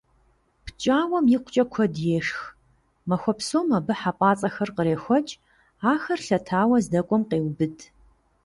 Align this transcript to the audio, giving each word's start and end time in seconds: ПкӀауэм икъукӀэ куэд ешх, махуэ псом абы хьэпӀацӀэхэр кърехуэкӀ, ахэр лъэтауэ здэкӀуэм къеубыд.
ПкӀауэм 0.65 1.25
икъукӀэ 1.35 1.63
куэд 1.71 1.93
ешх, 2.17 2.39
махуэ 3.07 3.33
псом 3.37 3.67
абы 3.77 3.93
хьэпӀацӀэхэр 3.99 4.69
кърехуэкӀ, 4.75 5.33
ахэр 5.91 6.19
лъэтауэ 6.25 6.77
здэкӀуэм 6.85 7.23
къеубыд. 7.29 7.77